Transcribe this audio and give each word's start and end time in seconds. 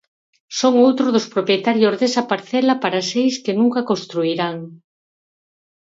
Son 0.59 0.73
outros 0.87 1.09
dos 1.15 1.29
propietarios 1.33 1.95
desa 2.01 2.23
parcela 2.31 2.73
para 2.83 2.99
seis 3.11 3.35
que 3.43 3.57
nunca 3.61 3.87
construirán. 3.89 4.55